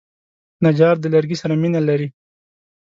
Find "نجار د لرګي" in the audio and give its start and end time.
0.65-1.37